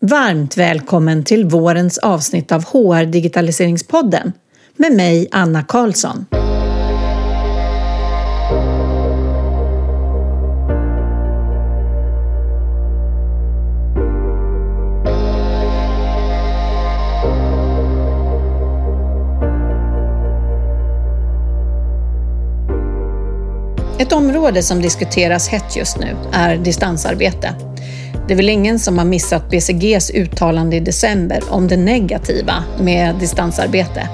[0.00, 4.32] Varmt välkommen till vårens avsnitt av HR Digitaliseringspodden
[4.76, 6.26] med mig Anna Karlsson.
[23.98, 27.75] Ett område som diskuteras hett just nu är distansarbete.
[28.26, 33.14] Det är väl ingen som har missat BCGs uttalande i december om det negativa med
[33.14, 34.08] distansarbete.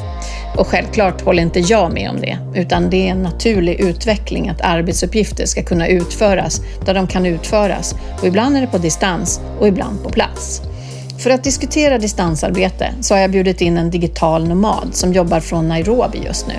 [0.57, 4.61] Och självklart håller inte jag med om det, utan det är en naturlig utveckling att
[4.61, 9.69] arbetsuppgifter ska kunna utföras där de kan utföras och ibland är det på distans och
[9.69, 10.63] ibland på plats.
[11.19, 15.69] För att diskutera distansarbete så har jag bjudit in en digital nomad som jobbar från
[15.69, 16.55] Nairobi just nu.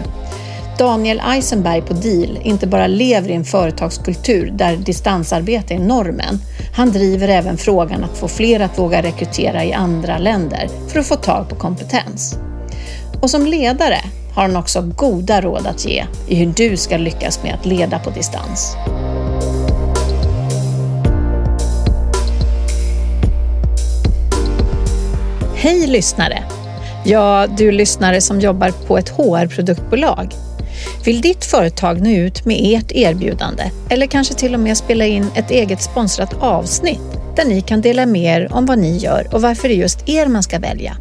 [0.77, 6.39] Daniel Eisenberg på Deal inte bara lever i en företagskultur där distansarbete är normen,
[6.75, 11.07] han driver även frågan att få fler att våga rekrytera i andra länder för att
[11.07, 12.37] få tag på kompetens.
[13.21, 13.99] Och som ledare
[14.35, 17.99] har han också goda råd att ge i hur du ska lyckas med att leda
[17.99, 18.75] på distans.
[25.55, 26.43] Hej lyssnare!
[27.05, 30.35] Ja, du lyssnare som jobbar på ett HR-produktbolag.
[31.05, 35.27] Vill ditt företag nå ut med ert erbjudande eller kanske till och med spela in
[35.35, 39.41] ett eget sponsrat avsnitt där ni kan dela med er om vad ni gör och
[39.41, 40.97] varför det är just er man ska välja?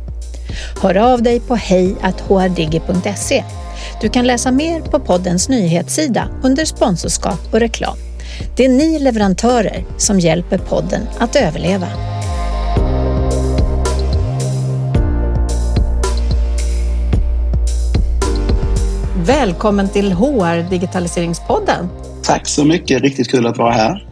[0.83, 3.45] Hör av dig på hej.hrdigi.se.
[4.01, 7.97] Du kan läsa mer på poddens nyhetssida under sponsorskap och reklam.
[8.57, 11.89] Det är ni leverantörer som hjälper podden att överleva.
[19.27, 21.89] Välkommen till HR Digitaliseringspodden.
[22.23, 24.09] Tack så mycket, riktigt kul att vara här.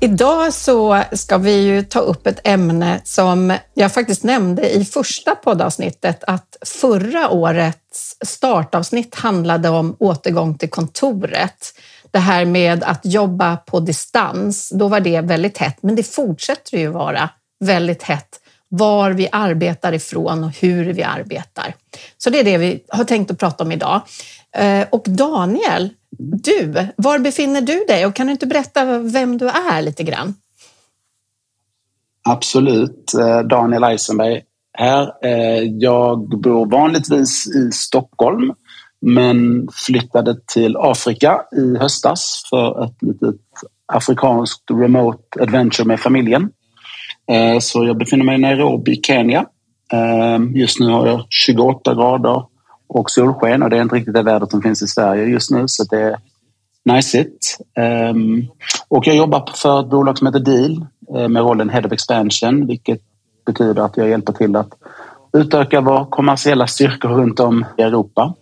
[0.00, 5.34] Idag så ska vi ju ta upp ett ämne som jag faktiskt nämnde i första
[5.34, 11.72] poddavsnittet att förra årets startavsnitt handlade om återgång till kontoret.
[12.10, 16.78] Det här med att jobba på distans, då var det väldigt hett, men det fortsätter
[16.78, 18.40] ju vara väldigt hett
[18.76, 21.74] var vi arbetar ifrån och hur vi arbetar.
[22.18, 24.00] Så det är det vi har tänkt att prata om idag.
[24.54, 29.48] Eh, och Daniel, du, var befinner du dig och kan du inte berätta vem du
[29.48, 30.34] är lite grann?
[32.28, 34.42] Absolut, eh, Daniel Eisenberg
[34.78, 35.12] här.
[35.22, 38.52] Eh, jag bor vanligtvis i Stockholm
[39.00, 43.40] men flyttade till Afrika i höstas för ett litet
[43.86, 46.50] afrikanskt remote adventure med familjen.
[47.60, 49.46] Så jag befinner mig i Nairobi, Kenya.
[50.54, 52.42] Just nu har jag 28 grader
[52.94, 55.64] och solsken och det är inte riktigt det vädret som finns i Sverige just nu
[55.68, 56.16] så det är
[56.84, 57.58] najsigt.
[57.76, 58.46] Um, ehm,
[58.88, 62.66] och jag jobbar för ett bolag som heter Deal eh, med rollen Head of Expansion
[62.66, 63.00] vilket
[63.46, 64.70] betyder att jag hjälper till att
[65.32, 68.34] utöka våra kommersiella styrkor runt om i Europa.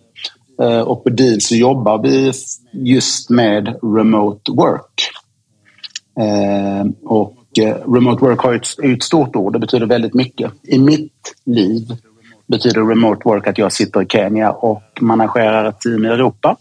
[0.61, 2.31] Eh, och på Deal så jobbar vi
[2.71, 5.09] just med remote work.
[6.19, 10.51] Ehm, och eh, remote work har ett, ett stort ord, det betyder väldigt mycket.
[10.63, 11.93] I mitt liv
[12.47, 16.57] betyder remote work att jag sitter i Kenya och managerar ett team i Europa.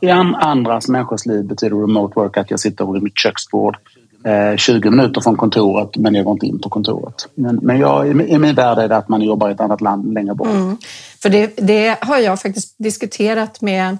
[0.00, 3.76] I andras människors liv betyder remote work att jag sitter vid mitt köksbord
[4.24, 7.28] eh, 20 minuter från kontoret men jag går inte in på kontoret.
[7.34, 10.14] Men, men jag, i, min värld är det att man jobbar i ett annat land
[10.14, 10.48] längre bort.
[10.48, 10.76] Mm.
[11.22, 13.98] För det, det har jag faktiskt diskuterat med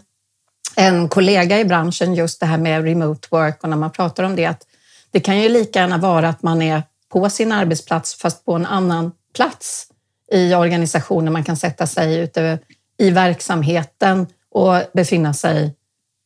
[0.76, 4.36] en kollega i branschen, just det här med remote work och när man pratar om
[4.36, 4.66] det, att
[5.10, 8.66] det kan ju lika gärna vara att man är på sin arbetsplats fast på en
[8.66, 9.86] annan plats
[10.32, 11.32] i organisationen.
[11.32, 12.58] Man kan sätta sig ute
[12.98, 15.74] i verksamheten och befinna sig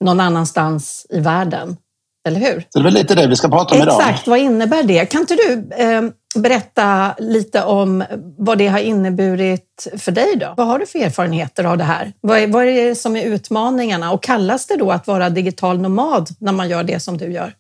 [0.05, 1.77] någon annanstans i världen.
[2.29, 2.65] Eller hur?
[2.73, 4.01] Det är väl lite det vi ska prata om idag.
[4.01, 5.07] Exakt, vad innebär det?
[5.07, 6.03] Kan inte du eh,
[6.37, 8.05] berätta lite om
[8.39, 10.55] vad det har inneburit för dig då?
[10.57, 12.13] Vad har du för erfarenheter av det här?
[12.21, 15.81] Vad är, vad är det som är utmaningarna och kallas det då att vara digital
[15.81, 17.53] nomad när man gör det som du gör?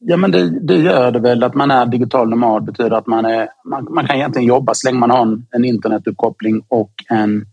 [0.00, 1.44] Ja, men det, det, gör det väl.
[1.44, 4.88] Att man är digital nomad betyder att man, är, man, man kan egentligen jobba så
[4.88, 7.46] länge man har en, en internetuppkoppling och en,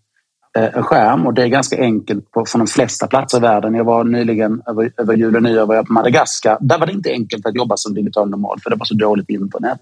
[0.58, 1.28] eh, en skärm.
[1.28, 3.74] Och det är ganska enkelt på, från de flesta platser i världen.
[3.74, 6.58] Jag var nyligen över, över jul och nyår var jag på Madagaskar.
[6.62, 9.30] Där var det inte enkelt att jobba som digital nomad för det var så dåligt
[9.30, 9.80] internet.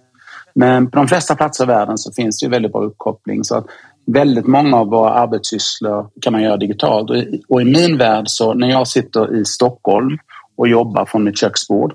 [0.56, 3.44] Men på de flesta platser i världen så finns det ju väldigt bra uppkoppling.
[3.44, 3.66] Så att
[4.06, 7.10] väldigt många av våra arbetssysslor kan man göra digitalt.
[7.10, 10.18] Och i, och i min värld så när jag sitter i Stockholm
[10.58, 11.94] och jobbar från mitt köksbord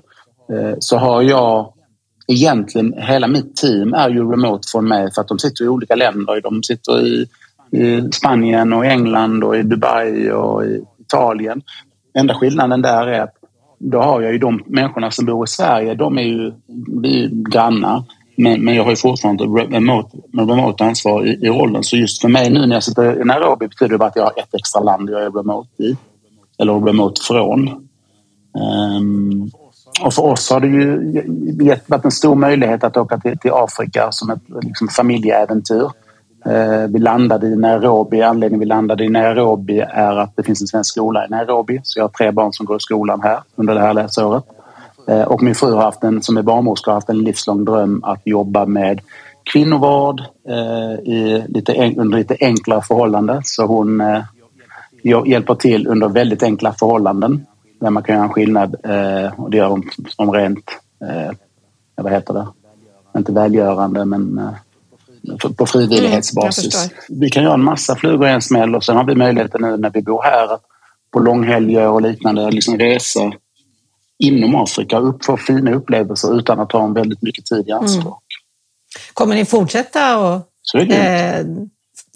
[0.53, 1.73] Eh, så har jag
[2.27, 5.95] egentligen, hela mitt team är ju remote från mig för att de sitter i olika
[5.95, 6.41] länder.
[6.41, 7.27] De sitter i,
[7.71, 11.61] i Spanien och England och i Dubai och i Italien.
[12.13, 13.33] Enda skillnaden där är att
[13.79, 16.53] då har jag ju de människorna som bor i Sverige, de är ju
[17.01, 18.03] vi är grannar.
[18.37, 21.83] Men, men jag har ju fortfarande remote, remote ansvar i, i rollen.
[21.83, 24.23] Så just för mig nu när jag sitter i Nairobi betyder det bara att jag
[24.23, 25.97] har ett extra land jag är remote i.
[26.57, 27.67] Eller remote från.
[28.97, 29.51] Um,
[30.03, 34.07] och för oss har det ju varit en stor möjlighet att åka till, till Afrika
[34.11, 35.89] som ett liksom, familjeäventyr.
[36.45, 38.21] Eh, vi landade i Nairobi.
[38.21, 41.79] Anledningen vi landade i Nairobi är att det finns en svensk skola i Nairobi.
[41.83, 44.43] Så jag har tre barn som går i skolan här under det här läsåret.
[45.07, 48.03] Eh, och min fru har haft en, som är barnmorska har haft en livslång dröm
[48.03, 49.01] att jobba med
[49.53, 53.41] kvinnovård eh, i lite, under lite enklare förhållanden.
[53.43, 54.23] Så hon eh,
[55.03, 57.45] hjälper till under väldigt enkla förhållanden
[57.79, 60.71] där man kan göra en skillnad eh, och det gör de som rent,
[61.01, 61.31] eh,
[61.95, 62.47] vad heter det,
[63.19, 66.75] inte välgörande men eh, på frivillighetsbasis.
[66.75, 69.61] Mm, vi kan göra en massa flugor i en smäll och sen har vi möjligheten
[69.61, 70.61] nu när vi bor här att
[71.11, 73.31] på långhelger och liknande liksom resa
[74.19, 78.05] inom Afrika och få fina upplevelser utan att ta en väldigt mycket tid i anspråk.
[78.05, 79.13] Mm.
[79.13, 81.45] Kommer ni fortsätta att eh,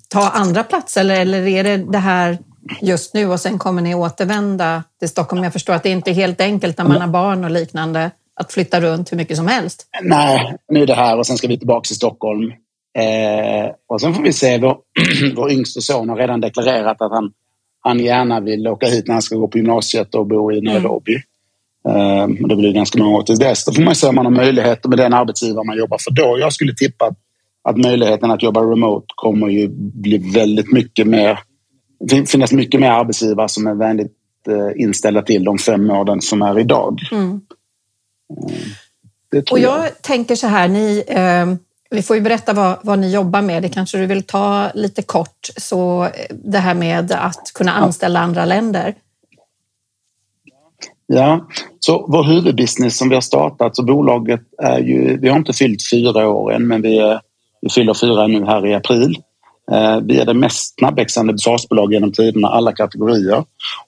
[0.10, 2.38] ta andra platser eller, eller är det det här
[2.82, 5.44] just nu och sen kommer ni återvända till Stockholm.
[5.44, 8.54] Jag förstår att det inte är helt enkelt när man har barn och liknande att
[8.54, 9.88] flytta runt hur mycket som helst.
[10.02, 12.52] Nej, nu är det här och sen ska vi tillbaka till Stockholm.
[12.98, 14.78] Eh, och sen får vi se, vår,
[15.36, 17.32] vår yngste son har redan deklarerat att han,
[17.80, 20.74] han gärna vill åka hit när han ska gå på gymnasiet och bo i mm.
[20.74, 21.16] Nairobi.
[21.90, 22.32] Mm.
[22.32, 23.66] Eh, det blir ganska många år till dess.
[23.66, 26.38] Då får man se om man har möjligheter med den arbetsgivare man jobbar för då.
[26.40, 27.18] Jag skulle tippa att,
[27.64, 31.40] att möjligheten att jobba remote kommer ju bli väldigt mycket mer
[32.08, 34.12] det finns mycket mer arbetsgivare som är vänligt
[34.48, 37.00] eh, inställda till de fem åren som är idag.
[37.12, 37.42] Mm.
[39.36, 41.46] Eh, och jag, jag, tänker så här, ni, eh,
[41.90, 43.64] vi får ju berätta vad, vad, ni jobbar med.
[43.64, 45.50] Det kanske du vill ta lite kort.
[45.58, 48.96] Så det här med att kunna anställa andra länder.
[51.08, 51.48] Ja,
[51.80, 55.90] så vår huvudbusiness som vi har startat, så bolaget är ju, vi har inte fyllt
[55.92, 57.20] fyra år än, men vi,
[57.62, 59.18] vi fyller fyra nu här i april.
[59.74, 63.44] Eh, vi är det mest snabbväxande SaaS-bolag genom tiderna, alla kategorier.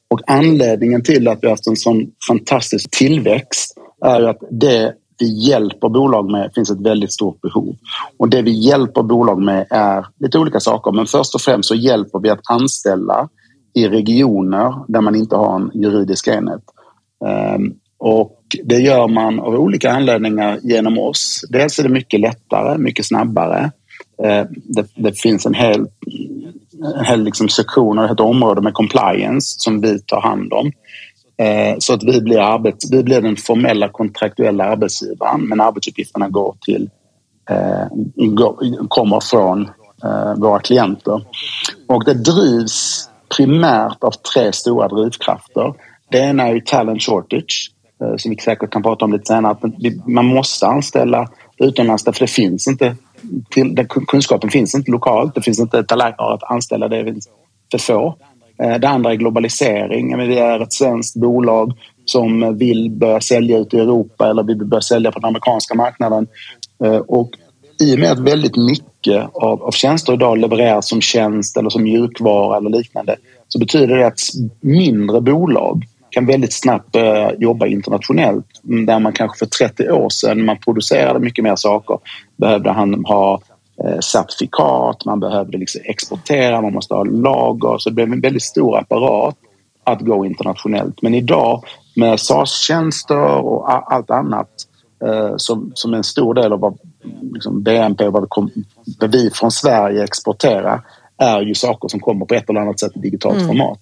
[0.10, 5.50] Och anledningen till att vi har haft en sån fantastisk tillväxt är att det vi
[5.50, 7.76] hjälper bolag med finns ett väldigt stort behov.
[8.18, 11.76] Och det vi hjälper bolag med är lite olika saker, men först och främst så
[11.76, 13.30] hjälper vi att anställa
[13.74, 16.64] i regioner där man inte har en juridisk enhet.
[17.26, 21.42] Ehm, och det gör man av olika anledningar genom oss.
[21.50, 23.72] Dels är det mycket lättare, mycket snabbare.
[24.24, 25.88] Eh, det, det, finns en hel,
[26.98, 30.72] en hel liksom sektion och ett område med compliance som vi tar hand om.
[31.38, 36.56] Eh, så att vi blir, arbets, vi blir den formella kontraktuella arbetsgivaren men arbetsuppgifterna går
[36.66, 36.90] till,
[37.50, 37.88] eh,
[38.88, 39.70] kommer från
[40.38, 41.22] våra klienter.
[41.88, 45.74] Och det drivs primärt av tre stora drivkrafter.
[46.12, 47.72] Det ena är talent shortage
[48.18, 49.58] som vi säkert kan prata om lite senare.
[50.08, 52.96] Man måste anställa utomlands för det finns inte
[53.50, 55.36] till, kunskapen finns inte lokalt.
[55.36, 56.88] Det finns inte talanger att anställa.
[56.88, 57.30] Det finns
[57.72, 58.16] för få.
[58.64, 60.18] Eh, det andra är globalisering.
[60.18, 61.74] Vi är ett svenskt bolag
[62.06, 66.28] som vill börja sälja ut i Europa eller vill börja sälja på den amerikanska marknaden.
[66.84, 67.30] Eh, och
[67.82, 71.84] i och med att väldigt mycket av, av tjänster idag levereras som tjänst eller som
[71.84, 73.16] mjukvara eller liknande
[73.48, 74.20] så betyder det att
[74.62, 78.46] mindre bolag kan väldigt snabbt börja jobba internationellt.
[78.62, 82.00] Där man kanske för 30 år sedan man producerade mycket mer saker
[82.38, 83.42] behövde han ha
[83.84, 87.78] eh, certifikat, man behövde liksom exportera, man måste ha lager.
[87.78, 89.36] Så det blev en väldigt stor apparat
[89.84, 91.02] att gå internationellt.
[91.02, 91.64] Men idag
[91.96, 94.50] med SAS-tjänster och allt annat
[95.06, 96.78] eh, som, som en stor del av vad
[97.34, 98.52] liksom BNP och vad vi, kom,
[99.00, 100.82] vad vi från Sverige exporterar
[101.18, 103.48] är ju saker som kommer på ett eller annat sätt i digitalt mm.
[103.48, 103.80] format.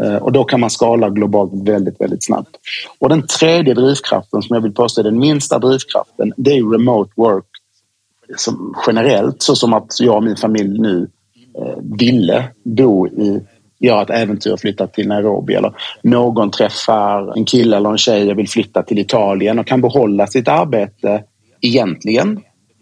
[0.00, 2.56] Eh, och då kan man skala globalt väldigt, väldigt snabbt.
[2.98, 7.12] Och den tredje drivkraften som jag vill påstå är den minsta drivkraften, det är remote
[7.16, 7.44] work
[8.36, 11.08] som generellt, så som att jag och min familj nu
[11.58, 13.40] eh, ville bo i
[13.78, 15.72] göra ett äventyr och flytta till Nairobi eller
[16.02, 20.26] någon träffar en kille eller en tjej och vill flytta till Italien och kan behålla
[20.26, 21.24] sitt arbete
[21.60, 22.40] egentligen.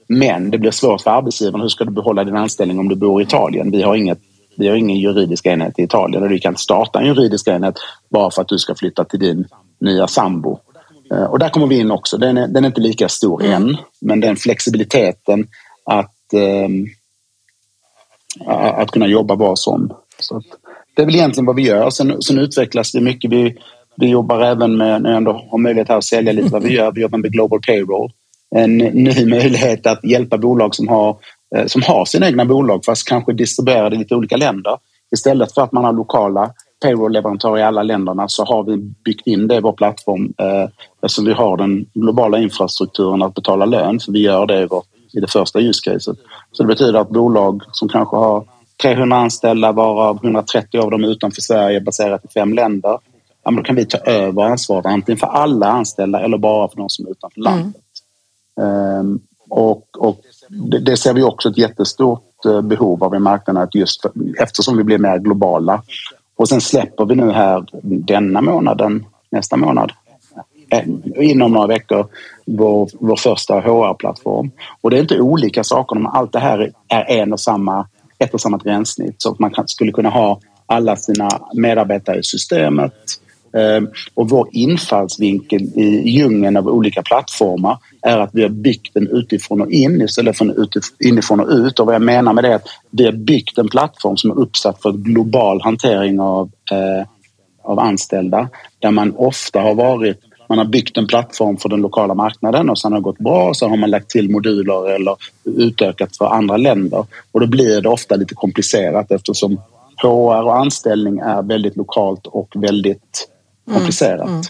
[0.09, 1.61] Men det blir svårt för arbetsgivaren.
[1.61, 3.71] Hur ska du behålla din anställning om du bor i Italien?
[3.71, 4.21] Vi har inget
[4.56, 7.75] vi har ingen juridisk enhet i Italien och du kan starta en juridisk enhet
[8.11, 9.47] bara för att du ska flytta till din
[9.80, 10.59] nya sambo.
[11.12, 12.18] Eh, och där kommer vi in också.
[12.18, 13.62] Den är, den är inte lika stor mm.
[13.62, 15.47] än, men den flexibiliteten
[15.85, 16.87] att, ähm,
[18.47, 19.92] att kunna jobba var som.
[20.18, 20.42] Så
[20.94, 21.90] det är väl egentligen vad vi gör.
[21.90, 23.30] Sen, sen utvecklas det mycket.
[23.30, 23.56] Vi,
[23.97, 26.75] vi jobbar även med, när jag ändå har möjlighet här att sälja lite vad vi
[26.76, 28.12] gör, vi jobbar med Global Payroll.
[28.54, 31.16] En ny möjlighet att hjälpa bolag som har Eh,
[31.66, 34.78] som har sina egna bolag fast kanske distribuerade i lite olika länder.
[35.12, 36.50] Istället för att man har lokala
[36.85, 40.68] payroll-leverantörer i alla länderna så har vi byggt in det i vår plattform eh,
[41.02, 44.00] eftersom vi har den globala infrastrukturen att betala lön.
[44.00, 46.18] För vi gör det i vårt i det första ljuscaset.
[46.52, 48.44] Så det betyder att bolag som kanske har
[48.82, 52.99] 300 anställda varav 130 av dem utanför Sverige baserat i fem länder.
[53.44, 56.76] Ja, men då kan vi ta över ansvaret antingen för alla anställda eller bara för
[56.76, 57.52] de som är utanför mm.
[57.52, 57.82] landet.
[59.00, 60.21] Um, och, och
[60.52, 64.11] det, det, ser vi också ett jättestort eh, behov av i marknaden att just för,
[64.38, 65.82] eftersom vi blir mer globala.
[66.37, 69.92] Och sen släpper vi nu här denna månaden, nästa månad,
[70.71, 70.85] eh,
[71.16, 72.06] inom några veckor
[72.47, 74.50] vår, vår första HR-plattform.
[74.80, 77.87] Och det är inte olika saker, men allt det här är en och samma,
[78.18, 79.14] ett och samma gränssnitt.
[79.18, 82.94] Så man kan, skulle kunna ha alla sina medarbetare i systemet.
[83.52, 89.09] Ehm, och vår infallsvinkel i djungeln av olika plattformar är att vi har byggt den
[89.09, 90.54] utifrån och in istället för
[91.04, 91.78] inifrån och ut.
[91.78, 94.38] Och vad jag menar med det är att vi har byggt en plattform som är
[94.38, 97.06] uppsatt för global hantering av, eh,
[97.62, 102.14] av anställda där man ofta har varit man har byggt en plattform för den lokala
[102.14, 103.49] marknaden och sen har det gått bra.
[103.49, 107.80] och Så har man lagt till moduler eller utökat för andra länder och då blir
[107.80, 109.61] det ofta lite komplicerat eftersom
[110.02, 113.28] HR och anställning är väldigt lokalt och väldigt
[113.66, 114.21] komplicerat.
[114.21, 114.42] Mm, mm.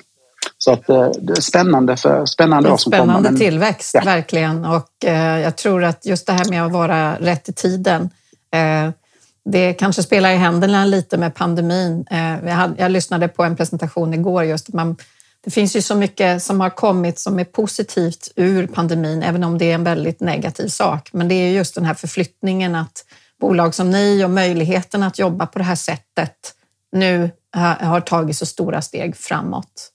[0.58, 3.04] Så att eh, det är spännande, för, spännande år som kommer.
[3.04, 4.00] Spännande tillväxt, ja.
[4.04, 4.64] verkligen.
[4.64, 8.10] Och eh, jag tror att just det här med att vara rätt i tiden
[8.54, 8.90] eh,
[9.44, 12.06] det kanske spelar i händerna lite med pandemin.
[12.10, 14.96] Eh, jag, hade, jag, lyssnade på en presentation igår just man,
[15.44, 19.58] det finns ju så mycket som har kommit som är positivt ur pandemin, även om
[19.58, 21.10] det är en väldigt negativ sak.
[21.12, 23.04] Men det är just den här förflyttningen att
[23.40, 26.54] bolag som ni och möjligheten att jobba på det här sättet
[26.92, 29.88] nu har tagit så stora steg framåt.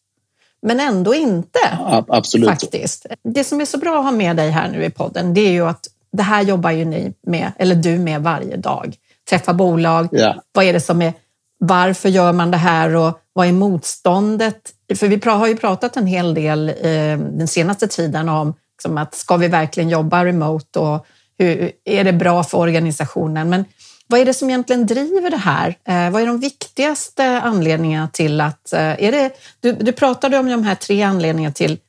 [0.62, 1.60] Men ändå inte.
[1.72, 2.50] Ja, absolut.
[2.50, 3.06] Faktiskt.
[3.24, 5.52] Det som är så bra att ha med dig här nu i podden, det är
[5.52, 8.96] ju att det här jobbar ju ni med, eller du med varje dag.
[9.30, 10.08] Träffa bolag.
[10.12, 10.36] Ja.
[10.52, 11.14] Vad är det som är,
[11.58, 14.74] varför gör man det här och vad är motståndet?
[14.96, 19.16] För vi har ju pratat en hel del eh, den senaste tiden om liksom att
[19.16, 21.06] ska vi verkligen jobba remote och
[21.38, 23.50] hur, är det bra för organisationen?
[23.50, 23.66] Men
[24.08, 25.78] vad är det som egentligen driver det här?
[25.88, 28.74] Eh, vad är de viktigaste anledningarna till att...
[28.74, 31.80] Eh, är det, du, du pratade om de här tre anledningarna till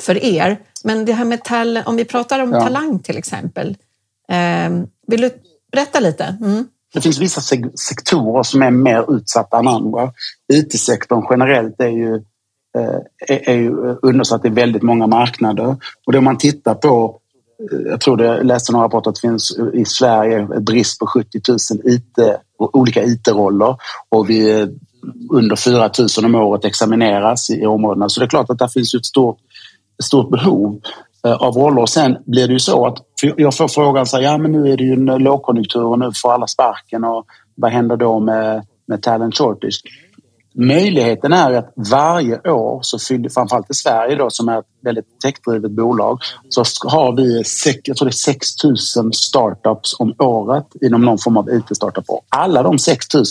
[0.00, 2.60] för er, men det här med tal, om vi pratar om ja.
[2.60, 3.76] talang till exempel.
[4.28, 4.70] Eh,
[5.06, 5.30] vill du
[5.72, 6.24] berätta lite?
[6.40, 6.66] Mm.
[6.94, 7.40] Det finns vissa
[7.76, 10.12] sektorer som är mer utsatta än andra.
[10.52, 12.14] IT-sektorn generellt är ju,
[12.78, 15.76] eh, är, är ju undersatt i väldigt många marknader.
[16.06, 17.20] Och det man tittar på
[17.86, 21.58] jag tror jag läste några rapporter att det finns i Sverige brist på 70 000
[21.84, 22.18] IT,
[22.58, 23.76] olika IT-roller
[24.08, 24.68] och vi
[25.30, 28.08] under 4 000 om året examineras i områdena.
[28.08, 29.38] Så det är klart att det finns ett stort,
[30.02, 30.80] stort behov
[31.26, 31.82] eh, av roller.
[31.82, 32.98] Och sen blir det ju så att
[33.36, 36.10] jag får frågan så här, ja men nu är det ju en lågkonjunktur och nu
[36.22, 39.82] får alla sparken och vad händer då med, med talent shortage?
[40.60, 45.20] Möjligheten är att varje år, så fyller, framförallt i Sverige då, som är ett väldigt
[45.20, 47.42] techdrivet bolag, så har vi
[47.84, 48.64] jag tror det är 6
[48.96, 52.04] 000 startups om året inom någon form av IT-startup.
[52.28, 53.24] Alla de 6 000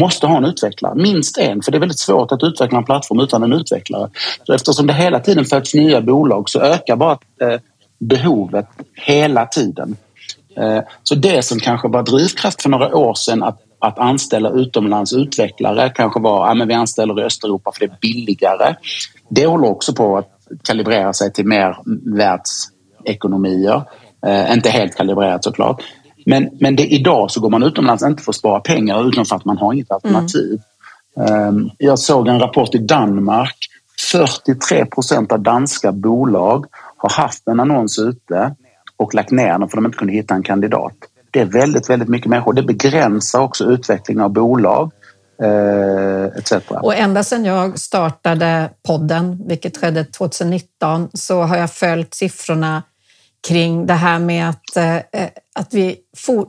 [0.00, 3.20] måste ha en utvecklare, minst en, för det är väldigt svårt att utveckla en plattform
[3.20, 4.10] utan en utvecklare.
[4.46, 7.60] Så eftersom det hela tiden föds nya bolag så ökar bara eh,
[7.98, 9.96] behovet hela tiden.
[10.56, 15.12] Eh, så det som kanske var drivkraft för några år sedan att att anställa utomlands
[15.12, 18.74] utvecklare kanske var att ja, vi anställer i Östeuropa för det är billigare.
[19.28, 20.30] Det håller också på att
[20.64, 21.76] kalibrera sig till mer
[22.16, 23.82] världsekonomier.
[24.26, 25.82] Eh, inte helt kalibrerat såklart.
[26.26, 29.36] Men, men det, idag så går man utomlands inte för att spara pengar utan för
[29.36, 30.60] att man har inget alternativ.
[31.16, 31.70] Mm.
[31.78, 33.56] Jag såg en rapport i Danmark.
[34.12, 36.66] 43 procent av danska bolag
[36.96, 38.54] har haft en annons ute
[38.96, 40.96] och lagt ner den för att de inte kunde hitta en kandidat.
[41.30, 42.52] Det är väldigt, väldigt mycket människor.
[42.52, 44.92] Det begränsar också utvecklingen av bolag.
[45.42, 46.52] Eh, etc.
[46.70, 52.82] Och ända sedan jag startade podden, vilket skedde 2019, så har jag följt siffrorna
[53.48, 54.96] kring det här med att, eh,
[55.54, 55.96] att, vi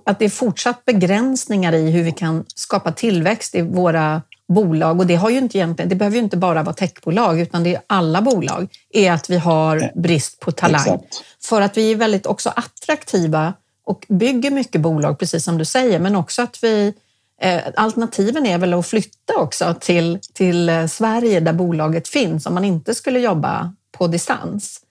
[0.06, 5.00] att det är fortsatt begränsningar i hur vi kan skapa tillväxt i våra bolag.
[5.00, 7.76] Och det, har ju inte egentligen, det behöver ju inte bara vara techbolag, utan det
[7.76, 10.82] är alla bolag, är att vi har brist på talang.
[10.82, 11.24] Exakt.
[11.42, 13.54] För att vi är väldigt också attraktiva
[13.90, 16.94] och bygger mycket bolag, precis som du säger, men också att vi
[17.42, 22.54] eh, Alternativen är väl att flytta också till, till eh, Sverige där bolaget finns om
[22.54, 24.82] man inte skulle jobba på distans.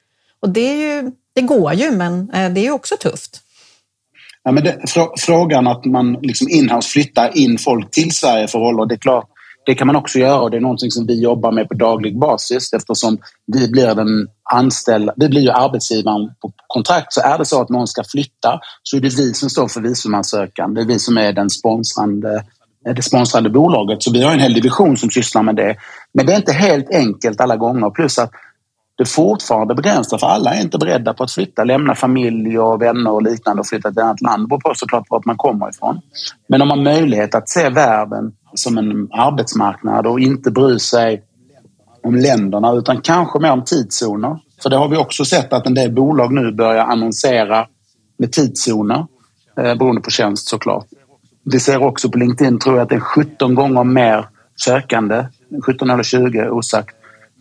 [0.41, 3.41] Och det, är ju, det går ju, men eh, det är ju också tufft.
[4.43, 4.79] Ja, men det,
[5.19, 9.29] frågan att man liksom inhouse flyttar in folk till Sverige för roller, det är klart
[9.69, 12.19] det kan man också göra och det är någonting som vi jobbar med på daglig
[12.19, 17.13] basis eftersom vi blir den anställda, vi blir ju arbetsgivaren på kontrakt.
[17.13, 19.81] Så är det så att någon ska flytta så är det vi som står för
[19.81, 20.75] visumansökan.
[20.75, 22.45] Det är vi som är den sponsrande,
[22.95, 24.03] det sponsrande bolaget.
[24.03, 25.77] Så vi har en hel division som sysslar med det.
[26.13, 27.91] Men det är inte helt enkelt alla gånger.
[27.91, 28.31] Plus att
[28.99, 33.11] det fortfarande begränsar för alla är inte beredda på att flytta, lämna familj och vänner
[33.11, 34.43] och liknande och flytta till ett annat land.
[34.43, 36.01] Det beror på såklart vart man kommer ifrån.
[36.49, 41.23] Men om man har möjlighet att se världen som en arbetsmarknad och inte bry sig
[42.03, 44.39] om länderna utan kanske mer om tidszoner.
[44.63, 47.67] För det har vi också sett att en del bolag nu börjar annonsera
[48.19, 49.07] med tidszoner
[49.57, 50.87] eh, beroende på tjänst såklart.
[51.45, 54.29] Vi ser också på LinkedIn tror jag att det är 17 gånger mer
[54.65, 55.27] sökande,
[55.67, 56.97] 17 eller 20 osagt,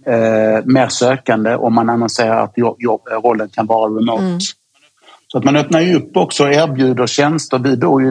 [0.05, 4.23] eh, mer sökande om man annonserar att jobb, jobb, rollen kan vara remote.
[4.23, 4.39] Mm.
[5.27, 7.59] Så att man öppnar ju upp också och erbjuder tjänster.
[7.59, 8.07] Vi bor ju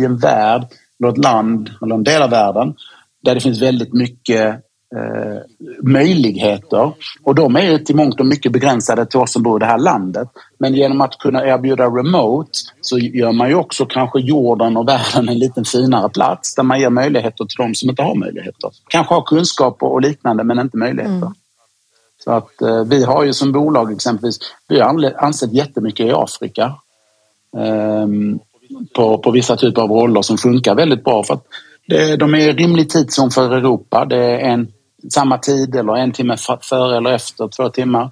[0.00, 0.62] i en värld,
[1.06, 2.74] ett land, eller en del av världen
[3.22, 4.54] där det finns väldigt mycket
[4.96, 5.38] eh,
[5.82, 9.66] möjligheter och de är till mångt och mycket begränsade till oss som bor i det
[9.66, 10.28] här landet.
[10.58, 12.50] Men genom att kunna erbjuda remote
[12.80, 16.80] så gör man ju också kanske jorden och världen en lite finare plats där man
[16.80, 18.70] ger möjligheter till de som inte har möjligheter.
[18.88, 21.16] Kanske har kunskaper och liknande men inte möjligheter.
[21.16, 21.34] Mm.
[22.24, 24.38] Så att eh, vi har ju som bolag exempelvis,
[24.68, 26.74] vi har ansett jättemycket i Afrika
[27.56, 28.06] eh,
[28.94, 31.44] på, på vissa typer av roller som funkar väldigt bra för att
[31.88, 34.04] det, de är rimlig tidszon för Europa.
[34.04, 34.68] Det är en
[35.12, 38.10] samma tid eller en timme före eller efter, två timmar.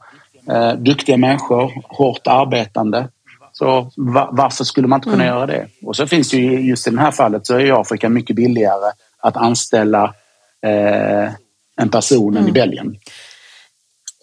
[0.50, 3.08] Eh, duktiga människor, hårt arbetande.
[3.52, 3.90] Så
[4.32, 5.37] varför skulle man inte kunna mm.
[5.37, 5.66] göra det?
[5.82, 8.92] Och så finns det ju just i det här fallet så är Afrika mycket billigare
[9.18, 10.14] att anställa
[10.66, 11.32] eh,
[11.80, 12.37] en person mm.
[12.37, 12.52] än i mm.
[12.52, 12.96] Belgien.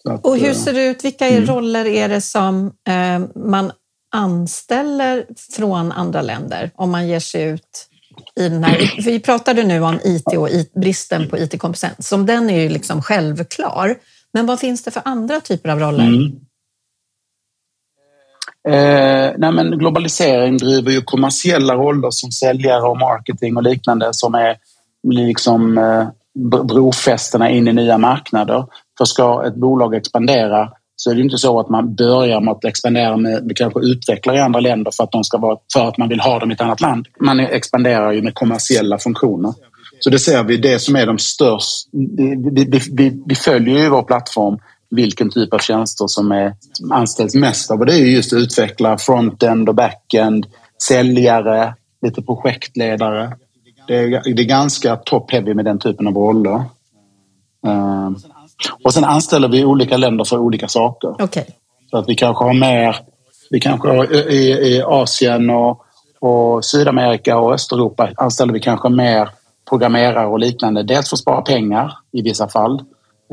[0.10, 1.06] Att, och hur eh, ser det ut?
[1.06, 1.46] Vilka mm.
[1.46, 3.72] roller är det som eh, man
[4.14, 7.88] anställer från andra länder om man ger sig ut
[8.36, 12.50] i den här, vi pratade nu om IT och IT, bristen på IT-kompetens, som den
[12.50, 13.96] är ju liksom självklar.
[14.34, 16.04] Men vad finns det för andra typer av roller?
[16.04, 16.32] Mm.
[18.68, 24.36] Eh, nej men globalisering driver ju kommersiella roller som säljare och marketing och liknande som
[24.36, 24.58] är
[25.04, 26.08] liksom eh,
[26.64, 28.66] brofästena in i nya marknader.
[28.98, 30.72] För ska ett bolag expandera
[31.04, 34.38] så är det inte så att man börjar med att expandera med, med kanske utvecklare
[34.38, 36.54] i andra länder för att, de ska vara, för att man vill ha dem i
[36.54, 37.08] ett annat land.
[37.20, 39.54] Man expanderar ju med kommersiella funktioner.
[40.00, 41.90] Så det ser vi, det som är de största...
[41.92, 46.54] Vi, vi, vi, vi följer ju vår plattform vilken typ av tjänster som är
[46.92, 47.80] anställs mest av.
[47.80, 50.46] Och det är just utveckla frontend och backend,
[50.88, 53.38] säljare, lite projektledare.
[53.88, 56.64] Det är, det är ganska top-heavy med den typen av roller.
[57.68, 58.12] Uh,
[58.84, 61.22] och sen anställer vi olika länder för olika saker.
[61.24, 61.46] Okay.
[61.90, 62.98] Så att vi kanske har mer,
[63.50, 65.86] vi kanske har i, i Asien och,
[66.20, 69.30] och Sydamerika och Östeuropa anställer vi kanske mer
[69.70, 70.84] programmerare och liknande.
[70.84, 72.82] Dels för att spara pengar i vissa fall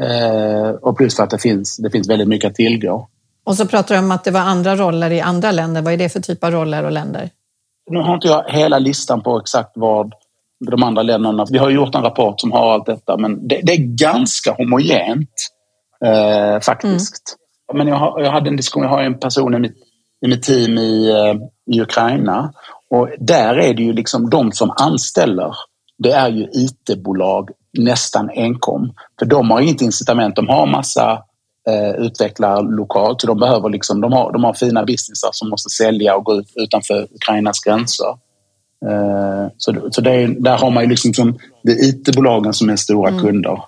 [0.03, 3.09] eh, och plus för att det finns, det finns väldigt mycket att tillgå.
[3.45, 5.83] Och så pratar du om att det var andra roller i andra länder.
[5.83, 7.31] Vad är det för typ av roller och länder?
[7.91, 10.15] Nu har inte jag hela listan på exakt vad
[10.61, 11.47] de andra länderna.
[11.51, 15.31] Vi har gjort en rapport som har allt detta men det, det är ganska homogent
[16.05, 17.37] eh, faktiskt.
[17.73, 17.79] Mm.
[17.79, 19.77] Men jag, har, jag hade en diskussion, jag har en person i mitt,
[20.27, 22.53] i mitt team i, eh, i Ukraina
[22.91, 25.55] och där är det ju liksom de som anställer.
[25.99, 28.93] Det är ju IT-bolag nästan enkom.
[29.19, 30.37] För de har inget incitament.
[30.37, 31.23] De har massa
[31.69, 33.21] eh, utvecklare lokalt.
[33.21, 36.35] Så de, behöver liksom, de, har, de har fina businessar som måste sälja och gå
[36.35, 38.07] ut utanför Ukrainas gränser.
[38.87, 42.77] Eh, så, så det, där har man ju liksom som, det är IT-bolagen som är
[42.77, 43.23] stora mm.
[43.23, 43.63] kunder.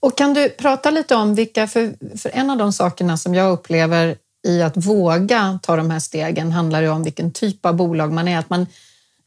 [0.00, 3.52] Och kan du prata lite om vilka, för, för en av de sakerna som jag
[3.52, 8.12] upplever i att våga ta de här stegen handlar ju om vilken typ av bolag
[8.12, 8.38] man är.
[8.38, 8.66] Att, man,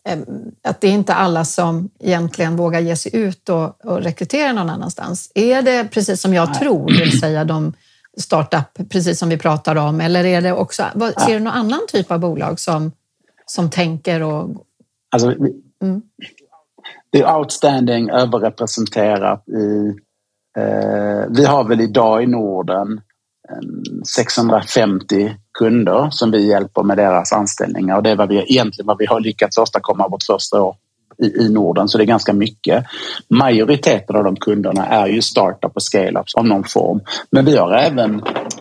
[0.07, 0.19] eh,
[0.63, 4.69] att det är inte alla som egentligen vågar ge sig ut och, och rekrytera någon
[4.69, 5.31] annanstans.
[5.35, 7.73] Är det precis som jag tror, det vill säga de
[8.17, 10.83] startup, precis som vi pratar om, eller är det också,
[11.25, 12.91] ser du någon annan typ av bolag som,
[13.45, 14.49] som tänker och
[15.15, 15.31] Alltså,
[15.81, 16.01] mm.
[17.09, 19.87] Det är outstanding överrepresenterat i...
[20.57, 23.01] Eh, vi har väl idag i Norden
[24.15, 28.97] 650 kunder som vi hjälper med deras anställningar och det är vad vi, egentligen vad
[28.97, 30.75] vi har lyckats åstadkomma vårt första år
[31.17, 32.85] i, i Norden, så det är ganska mycket.
[33.27, 36.99] Majoriteten av de kunderna är ju startup och scale-ups av någon form.
[37.29, 38.15] Men vi har även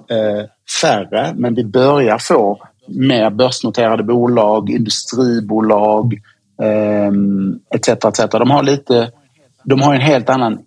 [0.08, 0.44] eh,
[0.82, 6.20] färre, men vi börjar få mer börsnoterade bolag, industribolag,
[6.62, 7.88] Ehm, etc.
[7.88, 8.20] Etc.
[8.30, 9.10] De har lite,
[9.64, 10.58] de har en helt annan,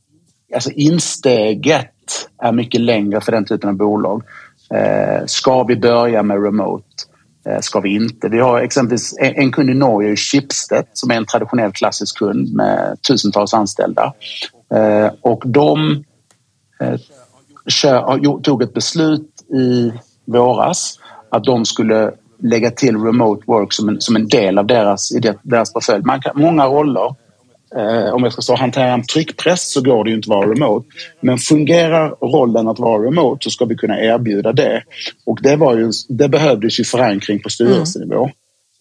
[0.56, 1.92] alltså insteget
[2.42, 4.24] är mycket längre för den typen av bolag.
[4.74, 6.86] Eh, ska vi börja med remote?
[7.50, 8.30] Eh, ska vi inte?
[8.30, 13.02] Vi har exempelvis en kund i Norge, Schibsted, som är en traditionell klassisk kund med
[13.08, 14.14] tusentals anställda.
[14.74, 16.04] Eh, och de
[16.80, 17.00] eh,
[18.44, 19.94] tog ett beslut i
[20.26, 21.00] våras
[21.32, 22.12] att de skulle
[22.44, 25.10] lägga till remote work som en, som en del av deras,
[25.44, 26.04] deras portfölj.
[26.04, 27.16] Man kan, många roller
[27.76, 30.38] Eh, om jag ska stå och hantera en tryckpress så går det ju inte att
[30.38, 30.88] vara remote.
[31.22, 34.84] Men fungerar rollen att vara remote så ska vi kunna erbjuda det.
[35.26, 38.30] Och det, var ju, det behövdes ju förankring på styrelsenivå.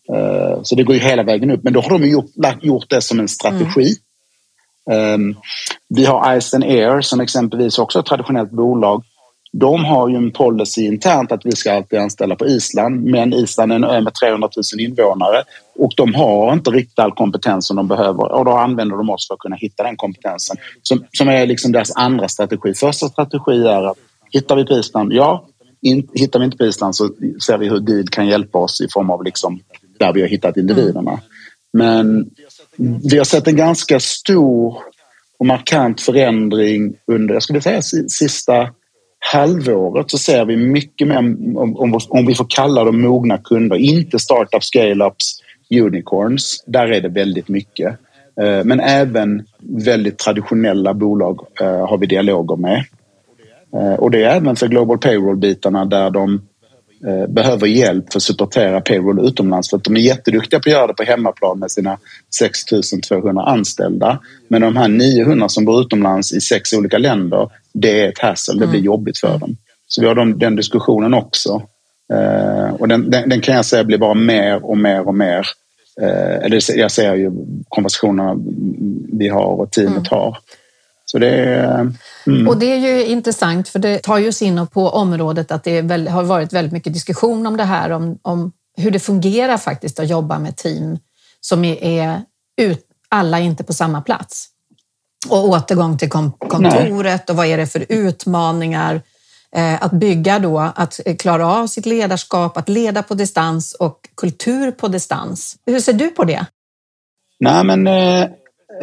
[0.08, 0.64] Mm.
[0.64, 1.62] Så det går ju hela vägen upp.
[1.62, 3.94] Men då har de gjort, gjort det som en strategi.
[4.90, 5.36] Mm.
[5.88, 9.04] Vi har Ice and Air som exempelvis också är ett traditionellt bolag
[9.60, 13.72] de har ju en policy internt att vi ska alltid anställa på Island, men Island
[13.72, 15.42] är en ö med 300 000 invånare
[15.78, 19.28] och de har inte riktigt all kompetens som de behöver och då använder de oss
[19.28, 22.74] för att kunna hitta den kompetensen som, som är liksom deras andra strategi.
[22.74, 23.98] Första strategi är att
[24.30, 25.46] hittar vi på Island, ja.
[25.82, 27.10] In, hittar vi inte på Island så
[27.46, 29.60] ser vi hur DID kan hjälpa oss i form av liksom
[29.98, 31.20] där vi har hittat individerna.
[31.72, 32.30] Men
[33.10, 34.76] vi har sett en ganska stor
[35.38, 38.68] och markant förändring under, jag skulle säga sista
[39.32, 43.76] halvåret så ser vi mycket mer, om, om, om vi får kalla dem mogna kunder,
[43.76, 46.64] inte startup scale-ups, unicorns.
[46.66, 47.98] Där är det väldigt mycket.
[48.40, 52.84] Eh, men även väldigt traditionella bolag eh, har vi dialoger med.
[53.74, 56.40] Eh, och det är även för Global Payroll-bitarna där de
[57.28, 60.86] behöver hjälp för att supportera payroll utomlands för att de är jätteduktiga på att göra
[60.86, 61.98] det på hemmaplan med sina
[62.38, 64.20] 6200 anställda.
[64.48, 68.54] Men de här 900 som bor utomlands i sex olika länder det är ett hassle,
[68.54, 68.84] det blir mm.
[68.84, 69.56] jobbigt för dem.
[69.88, 71.62] Så vi har de, den diskussionen också.
[72.12, 75.46] Eh, och den, den, den, kan jag säga blir bara mer och mer och mer.
[76.00, 77.32] Eh, eller jag ser ju
[77.68, 78.36] konversationerna
[79.12, 80.06] vi har och teamet mm.
[80.10, 80.38] har.
[81.04, 81.92] Så det är,
[82.26, 82.48] mm.
[82.48, 85.82] Och det är ju intressant för det tar ju oss in på området att det
[85.82, 90.00] väl, har varit väldigt mycket diskussion om det här, om, om hur det fungerar faktiskt
[90.00, 90.98] att jobba med team
[91.40, 92.20] som är, är
[92.56, 94.48] ut, alla inte på samma plats
[95.28, 96.10] och återgång till
[96.48, 99.02] kontoret och vad är det för utmaningar
[99.56, 104.70] eh, att bygga då, att klara av sitt ledarskap, att leda på distans och kultur
[104.70, 105.56] på distans.
[105.66, 106.46] Hur ser du på det?
[107.40, 108.28] Nej, men eh,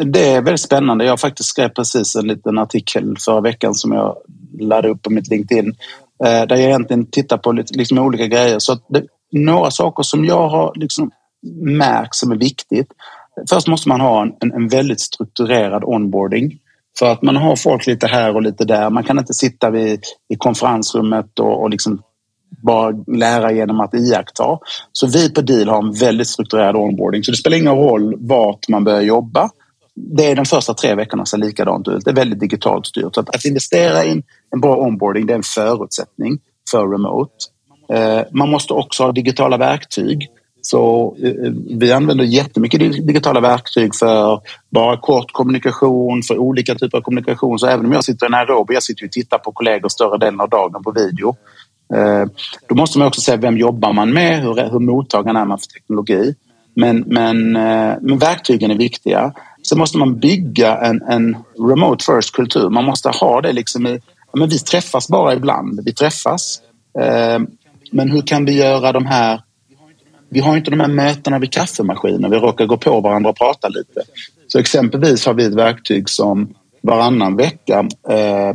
[0.05, 1.05] det är väldigt spännande.
[1.05, 4.17] Jag faktiskt skrev precis en liten artikel förra veckan som jag
[4.59, 5.75] laddade upp på mitt LinkedIn
[6.25, 8.59] eh, där jag egentligen tittar på lite, liksom olika grejer.
[8.59, 11.11] Så det, några saker som jag har liksom
[11.61, 12.87] märkt som är viktigt
[13.49, 16.59] Först måste man ha en, en väldigt strukturerad onboarding.
[16.99, 18.89] För att man har folk lite här och lite där.
[18.89, 22.01] Man kan inte sitta vid, i konferensrummet och, och liksom
[22.63, 24.57] bara lära genom att iaktta.
[24.91, 27.23] Så vi på Deal har en väldigt strukturerad onboarding.
[27.23, 29.49] Så det spelar ingen roll vart man börjar jobba.
[29.95, 32.05] Det är de första tre veckorna ser likadant ut.
[32.05, 33.15] Det är väldigt digitalt styrt.
[33.15, 36.39] Så att, att investera i en bra onboarding det är en förutsättning
[36.71, 37.31] för remote.
[37.93, 40.27] Eh, man måste också ha digitala verktyg.
[40.65, 47.01] Så eh, vi använder jättemycket digitala verktyg för bara kort kommunikation, för olika typer av
[47.01, 47.59] kommunikation.
[47.59, 50.39] Så även om jag sitter i Nairobi, jag sitter och tittar på kollegor större delen
[50.39, 51.35] av dagen på video.
[51.95, 52.25] Eh,
[52.69, 55.67] då måste man också se vem jobbar man med, hur, hur mottagaren är man för
[55.67, 56.35] teknologi.
[56.75, 59.33] Men, men, eh, men verktygen är viktiga.
[59.69, 61.37] Sen måste man bygga en, en
[61.69, 62.69] remote first kultur.
[62.69, 63.99] Man måste ha det liksom i,
[64.33, 65.79] men vi träffas bara ibland.
[65.85, 66.61] Vi träffas.
[67.91, 69.41] Men hur kan vi göra de här
[70.33, 72.31] vi har inte de här mötena vid kaffemaskinen.
[72.31, 74.01] Vi råkar gå på varandra och prata lite.
[74.47, 78.53] Så exempelvis har vi ett verktyg som varannan vecka eh,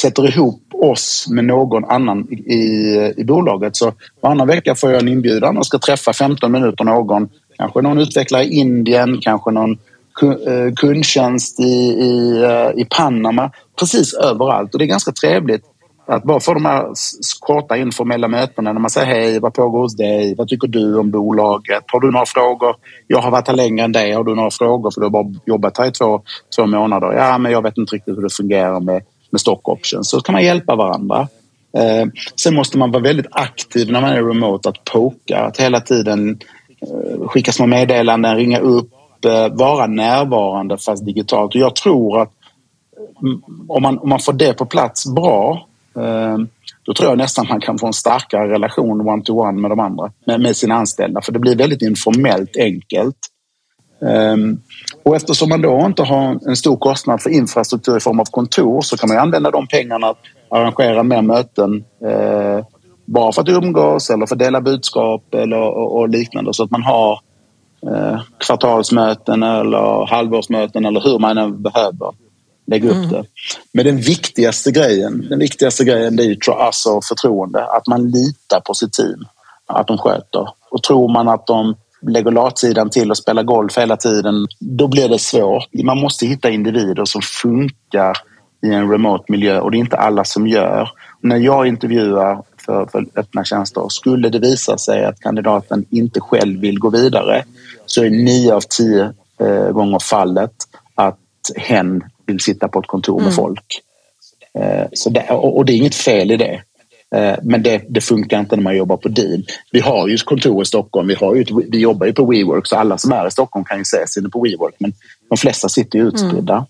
[0.00, 3.76] sätter ihop oss med någon annan i, i bolaget.
[3.76, 7.28] Så varannan vecka får jag en inbjudan och ska träffa 15 minuter någon.
[7.56, 9.72] Kanske någon utvecklare i Indien, kanske någon
[10.22, 13.50] eh, kundtjänst i, i, eh, i Panama.
[13.78, 15.64] Precis överallt och det är ganska trevligt
[16.08, 16.86] att bara få de här
[17.40, 20.34] korta informella mötena när man säger hej, vad pågår hos dig?
[20.34, 21.84] Vad tycker du om bolaget?
[21.86, 22.76] Har du några frågor?
[23.06, 24.12] Jag har varit här längre än dig.
[24.12, 24.90] Har du några frågor?
[24.90, 26.22] För du har bara jobbat här i två,
[26.56, 27.12] två månader.
[27.12, 30.10] Ja, men jag vet inte riktigt hur det fungerar med, med stock options.
[30.10, 31.28] Så kan man hjälpa varandra.
[31.76, 32.06] Eh,
[32.40, 35.38] sen måste man vara väldigt aktiv när man är remote att poka.
[35.38, 36.38] Att hela tiden
[36.80, 38.90] eh, skicka små meddelanden, ringa upp,
[39.24, 41.54] eh, vara närvarande fast digitalt.
[41.54, 42.32] Och jag tror att
[43.22, 46.48] mm, om man, om man får det på plats bra Ehm,
[46.82, 50.56] då tror jag nästan man kan få en starkare relation one-to-one med de andra, med,
[50.56, 51.20] sina anställda.
[51.20, 53.16] För det blir väldigt informellt enkelt.
[54.06, 54.60] Ehm,
[55.04, 58.80] och eftersom man då inte har en stor kostnad för infrastruktur i form av kontor
[58.80, 60.18] så kan man använda de pengarna att
[60.50, 62.64] arrangera mer möten eh,
[63.06, 66.82] bara för att umgås eller för att dela budskap eller, och, liknande så att man
[66.82, 67.20] har
[67.86, 72.12] eh, kvartalsmöten eller halvårsmöten eller hur man än behöver
[72.68, 73.08] lägga upp mm.
[73.08, 73.24] det.
[73.72, 77.64] Men den viktigaste grejen, den viktigaste grejen det är ju alltså förtroende.
[77.64, 79.24] Att man litar på sitt team.
[79.66, 80.48] Att de sköter.
[80.70, 85.08] Och tror man att de lägger latsidan till och spelar golf hela tiden, då blir
[85.08, 85.68] det svårt.
[85.84, 88.16] Man måste hitta individer som funkar
[88.62, 90.90] i en remote miljö och det är inte alla som gör.
[91.20, 96.60] När jag intervjuar för, för öppna tjänster, skulle det visa sig att kandidaten inte själv
[96.60, 97.44] vill gå vidare
[97.86, 100.52] så är nio av tio eh, gånger fallet
[100.94, 101.18] att
[101.56, 103.34] hen vill sitta på ett kontor med mm.
[103.34, 103.80] folk.
[104.58, 106.62] Eh, så det, och, det är inget fel i det.
[107.16, 109.44] Eh, men det, det, funkar inte när man jobbar på deal.
[109.72, 112.76] Vi har ju kontor i Stockholm, vi, har ju, vi jobbar ju på WeWork så
[112.76, 114.92] alla som är i Stockholm kan ju ses inne på WeWork men
[115.28, 116.54] de flesta sitter ju utspridda.
[116.54, 116.66] Mm.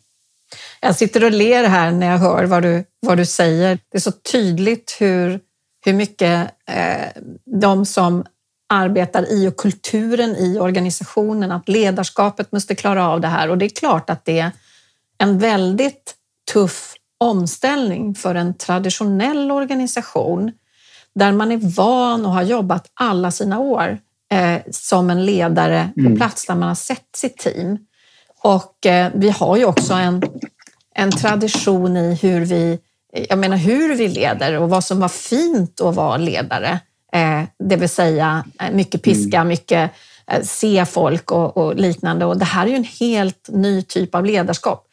[0.80, 3.78] Jag sitter och ler här när jag hör vad du, vad du säger.
[3.92, 5.40] Det är så tydligt hur,
[5.84, 7.22] hur mycket eh,
[7.60, 8.24] de som
[8.68, 13.50] arbetar i och kulturen i organisationen, att ledarskapet måste klara av det här.
[13.50, 14.50] Och det är klart att det
[15.18, 16.14] en väldigt
[16.52, 20.52] tuff omställning för en traditionell organisation
[21.14, 23.98] där man är van och har jobbat alla sina år
[24.32, 26.16] eh, som en ledare på mm.
[26.16, 27.78] plats där man har sett sitt team.
[28.42, 30.22] Och eh, vi har ju också en,
[30.94, 32.78] en tradition i hur vi,
[33.28, 36.80] jag menar hur vi leder och vad som var fint att vara ledare.
[37.12, 39.48] Eh, det vill säga eh, mycket piska, mm.
[39.48, 39.90] mycket
[40.26, 42.24] eh, se folk och, och, liknande.
[42.24, 44.87] Och det här är ju en helt ny typ av ledarskap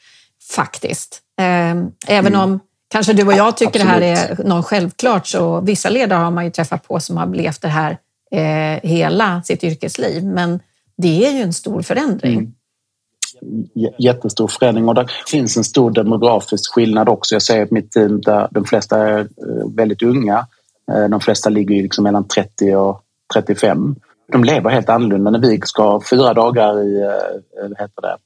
[0.51, 1.21] faktiskt.
[1.41, 2.41] Ehm, även mm.
[2.41, 3.99] om kanske du och jag tycker Absolut.
[3.99, 7.27] det här är något självklart så vissa ledare har man ju träffat på som har
[7.27, 7.97] levt det här
[8.31, 10.23] eh, hela sitt yrkesliv.
[10.23, 10.59] Men
[10.97, 12.33] det är ju en stor förändring.
[12.33, 12.53] Mm
[13.97, 17.35] jättestor förändring och det finns en stor demografisk skillnad också.
[17.35, 20.47] Jag säger att mitt team där de flesta är eh, väldigt unga.
[20.91, 23.01] Eh, de flesta ligger liksom mellan 30 och
[23.33, 23.95] 35.
[24.31, 25.31] De lever helt annorlunda.
[25.31, 26.99] När vi ska fyra dagar i,
[27.77, 28.17] heter det,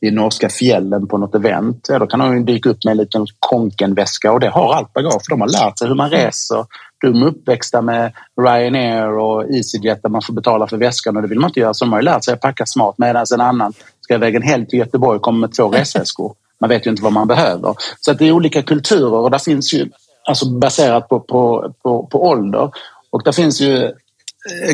[0.00, 3.26] i norska fjällen på något event, ja, då kan de dyka upp med en liten
[3.38, 5.22] konkenväska och det har allt bagage.
[5.24, 6.66] För de har lärt sig hur man reser.
[7.00, 11.28] De är uppväxta med Ryanair och EasyJet där man får betala för väskan och det
[11.28, 11.74] vill man inte göra.
[11.74, 14.66] Så de har lärt sig att packa smart medan en annan ska iväg en helg
[14.66, 16.34] till Göteborg och kommer med två resväskor.
[16.60, 17.74] Man vet ju inte vad man behöver.
[18.00, 19.88] Så att det är olika kulturer och där finns ju,
[20.28, 22.70] alltså baserat på, på, på, på ålder.
[23.10, 23.92] Och där finns ju,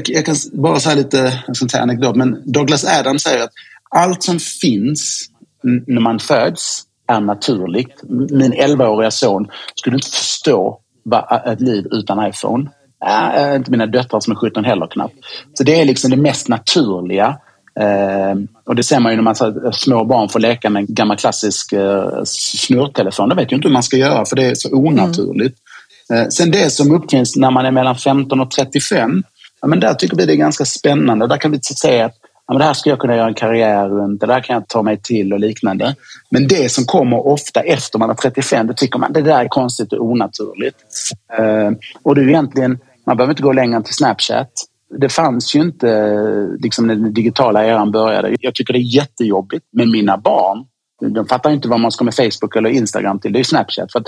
[0.06, 3.52] jag kan bara säga lite, jag ska inte säga anekdot, men Douglas Adams säger att
[3.94, 5.30] allt som finns
[5.86, 8.02] när man föds är naturligt.
[8.30, 10.80] Min 11-åriga son skulle inte förstå
[11.46, 12.70] ett liv utan iPhone.
[13.06, 15.14] Äh, inte mina döttrar som är 17 heller knappt.
[15.54, 17.38] Så det är liksom det mest naturliga.
[17.80, 20.94] Eh, och det ser man ju när man så, små barn får leka med en
[20.94, 23.28] gammal klassisk eh, snurrtelefon.
[23.28, 25.58] De vet ju inte hur man ska göra för det är så onaturligt.
[26.10, 26.22] Mm.
[26.22, 29.22] Eh, sen det som uppfinns när man är mellan 15 och 35,
[29.60, 31.26] ja, men där tycker vi det är ganska spännande.
[31.26, 33.88] Där kan vi säga att ja, men det här ska jag kunna göra en karriär
[33.88, 35.94] runt, det där kan jag ta mig till och liknande.
[36.30, 39.48] Men det som kommer ofta efter man är 35, det tycker man det där är
[39.48, 40.76] konstigt och onaturligt.
[41.38, 41.70] Eh,
[42.02, 44.50] och det är egentligen, man behöver inte gå längre än till Snapchat.
[44.98, 46.18] Det fanns ju inte
[46.58, 48.36] liksom när den digitala eran började.
[48.40, 50.64] Jag tycker det är jättejobbigt med mina barn.
[51.14, 53.32] De fattar inte vad man ska med Facebook eller Instagram till.
[53.32, 53.92] Det är ju Snapchat.
[53.92, 54.02] För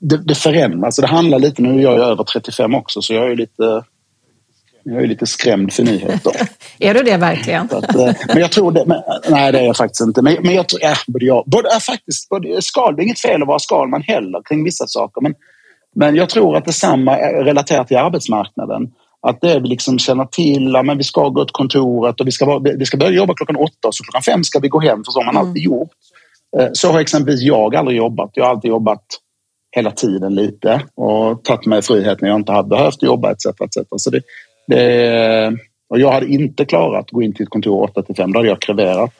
[0.00, 0.96] det, det förändras.
[0.96, 3.84] Det handlar lite, nu är jag över 35 också, så jag är lite
[4.84, 6.32] jag är lite skrämd för nyheter.
[6.78, 7.68] är du det verkligen?
[7.70, 8.84] Att, eh, men jag tror det.
[8.86, 10.22] Men, nej, det är jag faktiskt inte.
[10.22, 13.20] Men, men jag tror, äh, både jag, både, äh, faktiskt, både, skal, det är inget
[13.20, 15.20] fel att vara Skalman heller kring vissa saker.
[15.20, 15.34] Men,
[15.96, 18.90] men jag tror att detsamma är relaterat till arbetsmarknaden.
[19.26, 22.32] Att det vi liksom känner till, ja, men vi ska gå till kontoret och vi
[22.32, 25.12] ska, vi ska börja jobba klockan åtta så klockan fem ska vi gå hem, för
[25.12, 25.48] så har man mm.
[25.48, 25.90] alltid gjort.
[26.58, 28.30] Eh, så har exempelvis jag aldrig jobbat.
[28.34, 29.04] Jag har alltid jobbat
[29.74, 33.46] hela tiden lite och tagit mig frihet när jag inte hade behövt jobba etc.
[33.46, 33.78] etc.
[33.96, 34.20] Så det,
[34.66, 35.56] det,
[35.88, 38.32] och jag hade inte klarat att gå in till ett kontor 8 till 5.
[38.32, 39.10] Då hade jag kreverat.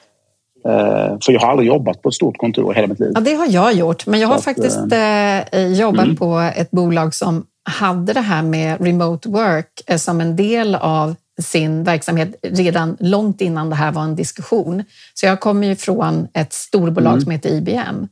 [0.65, 3.11] Eh, för jag har aldrig jobbat på ett stort kontor i hela mitt liv.
[3.15, 4.05] Ja, det har jag gjort.
[4.05, 6.15] Men jag har att, faktiskt eh, eh, jobbat mm.
[6.15, 11.15] på ett bolag som hade det här med remote work eh, som en del av
[11.41, 14.83] sin verksamhet redan långt innan det här var en diskussion.
[15.13, 17.21] Så jag kommer ju från ett storbolag mm.
[17.21, 18.07] som heter IBM.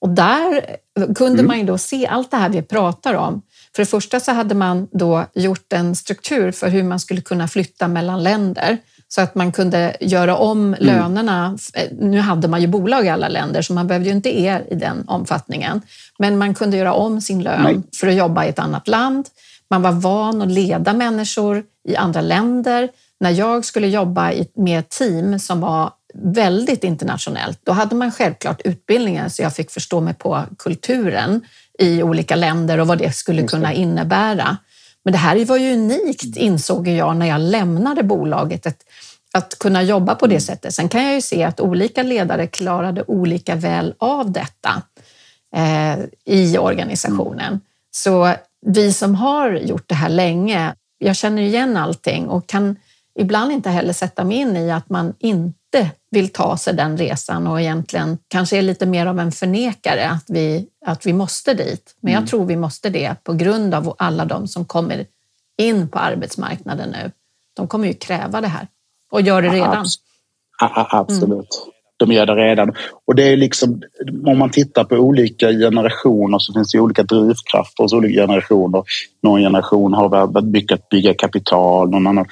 [0.00, 0.76] Och där
[1.14, 1.46] kunde mm.
[1.46, 3.42] man ju då se allt det här vi pratar om.
[3.78, 7.48] För det första så hade man då gjort en struktur för hur man skulle kunna
[7.48, 10.86] flytta mellan länder så att man kunde göra om mm.
[10.86, 11.58] lönerna.
[12.00, 14.74] Nu hade man ju bolag i alla länder så man behövde ju inte er i
[14.74, 15.82] den omfattningen.
[16.18, 17.80] Men man kunde göra om sin lön Nej.
[18.00, 19.28] för att jobba i ett annat land.
[19.70, 22.88] Man var van att leda människor i andra länder.
[23.20, 28.60] När jag skulle jobba med ett team som var väldigt internationellt, då hade man självklart
[28.64, 31.40] utbildningar så jag fick förstå mig på kulturen
[31.78, 34.56] i olika länder och vad det skulle kunna innebära.
[35.04, 38.66] Men det här var ju unikt insåg jag när jag lämnade bolaget.
[38.66, 38.84] Att,
[39.32, 40.40] att kunna jobba på det mm.
[40.40, 40.74] sättet.
[40.74, 44.82] Sen kan jag ju se att olika ledare klarade olika väl av detta
[45.56, 47.46] eh, i organisationen.
[47.46, 47.60] Mm.
[47.90, 48.34] Så
[48.66, 52.76] vi som har gjort det här länge, jag känner igen allting och kan
[53.18, 55.57] ibland inte heller sätta mig in i att man inte
[56.10, 60.24] vill ta sig den resan och egentligen kanske är lite mer av en förnekare att
[60.28, 61.96] vi, att vi måste dit.
[62.00, 62.28] Men jag mm.
[62.28, 65.06] tror vi måste det på grund av alla de som kommer
[65.58, 67.12] in på arbetsmarknaden nu.
[67.56, 68.68] De kommer ju kräva det här
[69.10, 69.86] och gör det redan.
[70.60, 71.30] Absolut.
[71.30, 71.72] Mm.
[71.96, 72.72] De gör det redan.
[73.06, 73.82] Och det är liksom,
[74.26, 78.82] om man tittar på olika generationer så finns det olika drivkrafter hos olika generationer.
[79.22, 82.26] Någon generation har varit mycket att bygga kapital, någon annan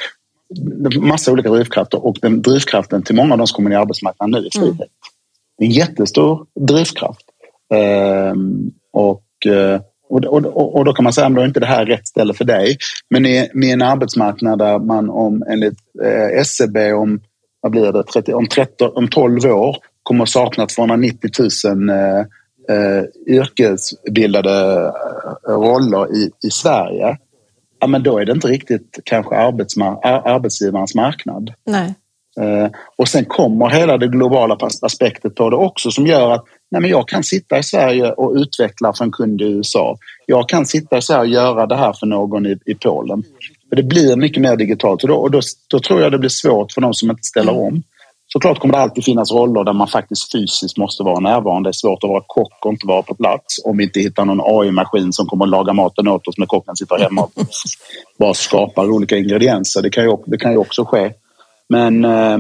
[1.01, 4.31] massa olika drivkrafter och den drivkraften till många av de som kommer in i arbetsmarknaden
[4.31, 4.75] nu är frihet.
[4.75, 4.89] Mm.
[5.59, 7.27] Det är en jättestor drivkraft.
[7.75, 9.23] Ehm, och,
[10.09, 12.45] och, och, och då kan man säga att inte det här är rätt ställe för
[12.45, 12.77] dig.
[13.11, 17.21] Men i, i en arbetsmarknad där man om enligt eh, SCB e om,
[17.61, 21.31] vad blir det, 30, om, 13, om 12 år kommer att sakna 290
[21.65, 22.21] 000 eh,
[22.69, 24.85] eh, yrkesbildade
[25.49, 27.19] eh, roller i, i Sverige
[27.87, 31.53] ja, men då är det inte riktigt kanske arbetsgivarens marknad.
[31.67, 31.95] Nej.
[32.41, 36.81] Eh, och sen kommer hela det globala aspektet på det också som gör att nej,
[36.81, 39.97] men jag kan sitta i Sverige och utveckla för en kund i USA.
[40.27, 43.23] Jag kan sitta i Sverige och göra det här för någon i, i Polen.
[43.69, 46.31] För det blir mycket mer digitalt och, då, och då, då tror jag det blir
[46.31, 47.65] svårt för de som inte ställer mm.
[47.65, 47.83] om.
[48.37, 51.69] Såklart kommer det alltid finnas roller där man faktiskt fysiskt måste vara närvarande.
[51.69, 54.25] Det är svårt att vara kock och inte vara på plats om vi inte hittar
[54.25, 57.33] någon AI-maskin som kommer att laga maten åt oss när kocken sitter hemma och
[58.19, 59.83] bara skapar olika ingredienser.
[59.83, 61.13] Det kan ju, det kan ju också ske.
[61.69, 62.39] Men eh,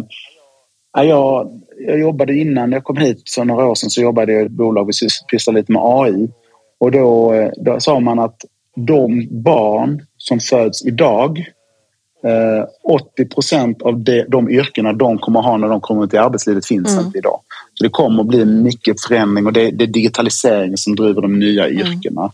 [0.99, 4.43] äh, jag, jag jobbade innan jag kom hit för några år sedan så jobbade jag
[4.43, 4.93] i ett bolag vi
[5.31, 6.29] pysslade lite med AI.
[6.81, 8.37] Och då, eh, då sa man att
[8.77, 11.45] de barn som föds idag
[12.23, 16.17] 80 eh, procent av de, de yrkena de kommer ha när de kommer ut i
[16.17, 17.07] arbetslivet finns mm.
[17.07, 17.41] inte idag.
[17.75, 21.39] Så det kommer att bli mycket förändring och det, det är digitalisering som driver de
[21.39, 21.79] nya mm.
[21.79, 22.33] yrkena.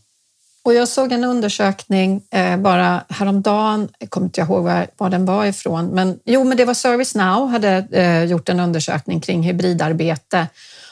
[0.64, 5.24] Och jag såg en undersökning eh, bara häromdagen, jag kommer inte ihåg var, var, den
[5.24, 9.42] var ifrån, men jo, men det var Service Now hade eh, gjort en undersökning kring
[9.42, 10.46] hybridarbete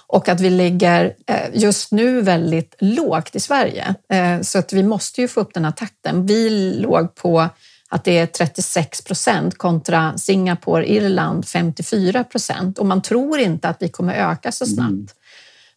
[0.07, 3.94] och att vi ligger eh, just nu väldigt lågt i Sverige.
[4.12, 6.26] Eh, så att vi måste ju få upp den här takten.
[6.26, 6.50] Vi
[6.81, 7.48] låg på
[7.92, 13.76] att det är 36 procent kontra Singapore, Irland 54 procent och man tror inte att
[13.81, 14.90] vi kommer öka så snabbt.
[14.90, 15.07] Mm.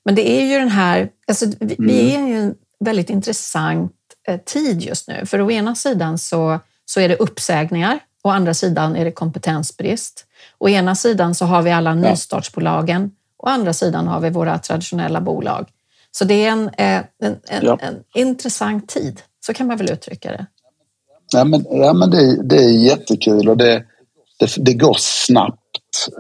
[0.06, 1.88] Men det är ju den här, alltså, vi, mm.
[1.88, 3.92] vi är ju en väldigt intressant
[4.28, 5.26] eh, tid just nu.
[5.26, 10.26] För å ena sidan så, så är det uppsägningar, å andra sidan är det kompetensbrist.
[10.58, 15.22] Å ena sidan så har vi alla nystartsbolagen, å andra sidan har vi våra traditionella
[15.22, 15.70] bolag.
[16.12, 17.78] Så det är en, eh, en, en, ja.
[17.82, 20.46] en intressant tid, så kan man väl uttrycka det.
[21.34, 23.84] Ja, men, ja, men det, det är jättekul och det,
[24.40, 25.60] det, det går snabbt.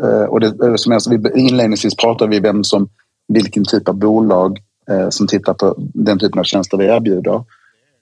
[0.03, 2.89] Eh, och det, som jag, inledningsvis pratade vi vem som,
[3.27, 7.43] vilken typ av bolag eh, som tittar på den typen av tjänster vi erbjuder.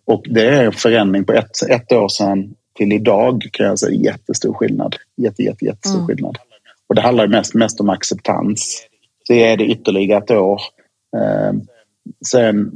[0.06, 4.12] Och det är en förändring på ett, ett år sedan till idag kan jag säga
[4.12, 4.95] jättestor skillnad.
[5.17, 6.08] Jätte, jätte, jättestor mm.
[6.08, 6.38] skillnad.
[6.88, 8.88] Och det handlar mest, mest om acceptans.
[9.28, 10.62] Så är det ytterligare ett år.
[11.17, 11.54] Eh,
[12.32, 12.71] sen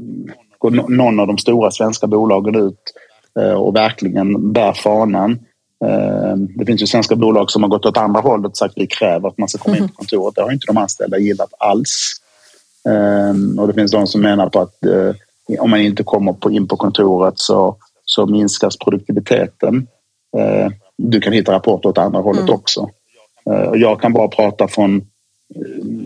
[0.58, 3.05] går någon av de stora svenska bolagen ut Eh,
[3.58, 5.40] och verkligen bär fanan.
[5.86, 8.84] Eh, det finns ju svenska bolag som har gått åt andra hållet och sagt att
[8.84, 10.36] vi kräver att man ska komma in på kontoret.
[10.36, 12.14] Det har inte de anställda gillat alls.
[12.90, 14.76] Eh, och det finns de som menar på att
[15.60, 19.88] om man inte kommer in på kontoret så, så minskas produktiviteten.
[20.98, 22.54] Du kan hitta rapporter åt andra hållet mm.
[22.54, 22.90] också.
[23.74, 25.02] Jag kan bara prata från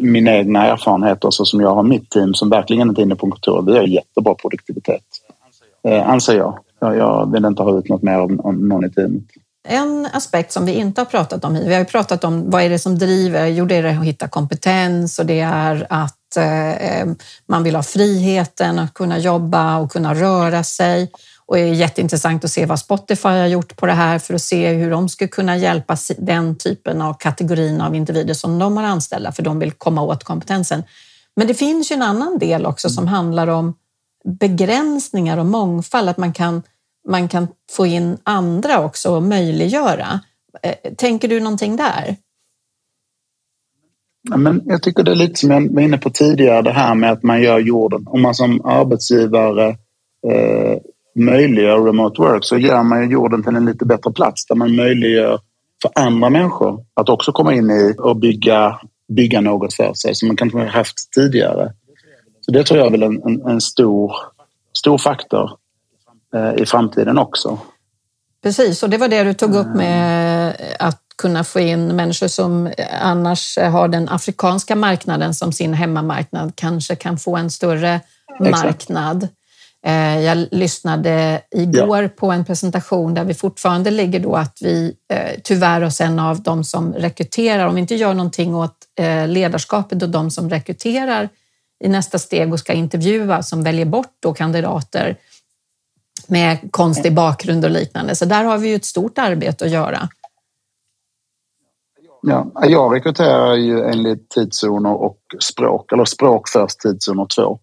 [0.01, 3.29] mina egna erfarenheter så som jag har mitt team som verkligen inte är inne på
[3.29, 3.67] kontoret.
[3.67, 5.03] Vi har jättebra produktivitet,
[6.05, 6.59] anser jag.
[6.79, 9.23] Jag vill inte ha ut något mer av någon i teamet.
[9.67, 12.69] En aspekt som vi inte har pratat om, vi har ju pratat om vad är
[12.69, 17.13] det som driver, jo det är att hitta kompetens och det är att eh,
[17.47, 21.11] man vill ha friheten att kunna jobba och kunna röra sig.
[21.45, 24.41] Och det är jätteintressant att se vad Spotify har gjort på det här för att
[24.41, 28.83] se hur de skulle kunna hjälpa den typen av kategorin av individer som de har
[28.83, 30.83] anställda för de vill komma åt kompetensen.
[31.35, 33.75] Men det finns ju en annan del också som handlar om
[34.25, 36.63] begränsningar och mångfald, att man kan,
[37.07, 40.19] man kan få in andra också och möjliggöra.
[40.63, 42.15] Eh, tänker du någonting där?
[44.35, 47.11] Men jag tycker det är lite som jag var inne på tidigare, det här med
[47.11, 49.67] att man gör jorden, om man som arbetsgivare
[50.27, 50.77] eh,
[51.15, 54.75] möjliggör remote work så gör man ju jorden till en lite bättre plats där man
[54.75, 55.39] möjliggör
[55.81, 58.79] för andra människor att också komma in i och bygga,
[59.15, 61.73] bygga något för sig som man kanske har haft tidigare.
[62.49, 64.11] Så det tror jag är väl en, en, en stor,
[64.77, 65.51] stor faktor
[66.35, 67.59] eh, i framtiden också.
[68.43, 72.71] Precis, och det var det du tog upp med att kunna få in människor som
[73.01, 77.99] annars har den afrikanska marknaden som sin hemmamarknad kanske kan få en större
[78.39, 78.63] Exakt.
[78.63, 79.27] marknad.
[79.85, 82.09] Eh, jag lyssnade igår ja.
[82.09, 86.41] på en presentation där vi fortfarande ligger då att vi eh, tyvärr oss en av
[86.41, 91.29] de som rekryterar, om vi inte gör någonting åt eh, ledarskapet och de som rekryterar
[91.79, 95.17] i nästa steg och ska intervjua som väljer bort då kandidater
[96.27, 98.15] med konstig bakgrund och liknande.
[98.15, 100.09] Så där har vi ju ett stort arbete att göra.
[102.21, 107.59] Ja, jag rekryterar ju enligt tidszoner och språk, eller språk först, tidszoner två.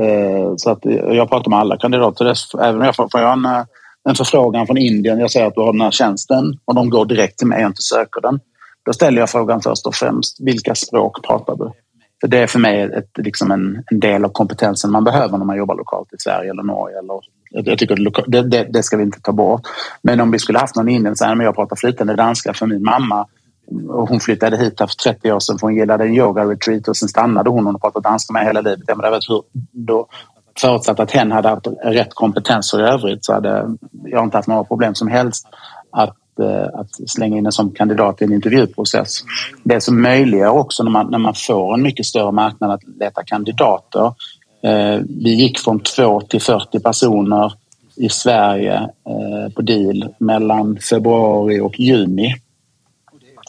[0.00, 2.34] Eh, så att jag pratar med alla kandidater.
[2.60, 3.64] Även om jag får, får jag en, eh,
[4.08, 7.04] en förfrågan från Indien, jag säger att du har den här tjänsten och de går
[7.04, 8.40] direkt till mig och inte söker den.
[8.84, 11.72] Då ställer jag frågan först och främst, vilka språk pratar du?
[12.22, 15.44] För det är för mig ett, liksom en, en del av kompetensen man behöver när
[15.44, 16.98] man jobbar lokalt i Sverige eller Norge.
[16.98, 17.20] Eller,
[17.50, 19.60] jag tycker det, det, det ska vi inte ta bort.
[20.02, 22.82] Men om vi skulle haft någon i här, som jag pratar flytande danska för min
[22.82, 23.26] mamma
[23.88, 27.08] och hon flyttade hit för 30 år sedan för hon gillade en yoga-retreat och sen
[27.08, 28.84] stannade hon och pratade danska med hela livet.
[28.86, 29.42] Jag vet hur,
[29.72, 30.06] då,
[30.60, 34.64] förutsatt att hen hade haft rätt kompetenser i övrigt så hade jag inte haft några
[34.64, 35.46] problem som helst
[35.90, 39.24] att, Eh, att slänga in en som kandidat i en intervjuprocess.
[39.62, 43.22] Det som möjliggör också när man, när man får en mycket större marknad att leta
[43.22, 44.14] kandidater.
[44.62, 47.52] Eh, vi gick från 2 till 40 personer
[47.96, 52.34] i Sverige eh, på deal mellan februari och juni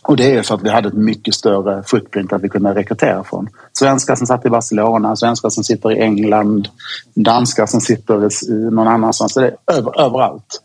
[0.03, 3.23] och det är för att vi hade ett mycket större footprint att vi kunde rekrytera
[3.23, 3.49] från.
[3.73, 6.67] Svenskar som satt i Barcelona, svenskar som sitter i England,
[7.13, 9.33] danskar som sitter någon annanstans.
[9.33, 10.61] Det är över, överallt.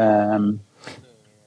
[0.00, 0.58] Ehm,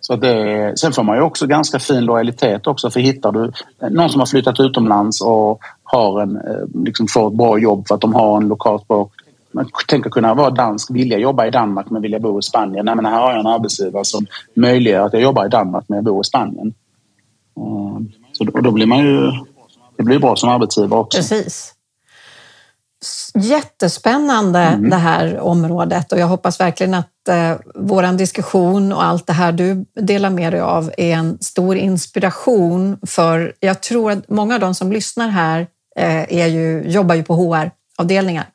[0.07, 3.51] så det, sen får man ju också ganska fin lojalitet också för hittar du
[3.89, 7.95] någon som har flyttat utomlands och har en, eh, liksom får ett bra jobb för
[7.95, 9.13] att de har en lokal språk.
[9.51, 12.85] Man tänker kunna vara dansk, vilja jobba i Danmark men vilja bo i Spanien.
[12.85, 15.95] Nej, men här har jag en arbetsgivare som möjliggör att jag jobbar i Danmark men
[15.95, 16.73] jag bor i Spanien.
[17.57, 18.01] Eh,
[18.31, 19.31] så då, då blir man ju...
[19.97, 21.17] Det blir bra som arbetsgivare också.
[21.17, 21.74] Precis.
[23.35, 24.89] Jättespännande mm.
[24.89, 29.51] det här området och jag hoppas verkligen att eh, vår diskussion och allt det här
[29.51, 34.59] du delar med dig av är en stor inspiration för jag tror att många av
[34.59, 38.45] de som lyssnar här eh, är ju, jobbar ju på HR-avdelningar.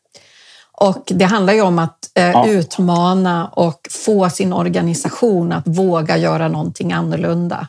[0.73, 2.47] Och det handlar ju om att eh, ja.
[2.47, 7.69] utmana och få sin organisation att våga göra någonting annorlunda.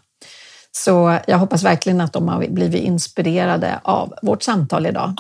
[0.71, 5.13] Så jag hoppas verkligen att de har blivit inspirerade av vårt samtal idag.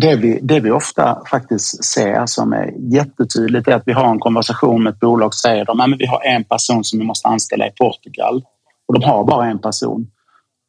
[0.00, 4.18] Det vi, det vi ofta faktiskt ser som är jättetydligt är att vi har en
[4.18, 7.66] konversation med ett bolag och säger att vi har en person som vi måste anställa
[7.66, 8.42] i Portugal
[8.88, 10.06] och de har bara en person.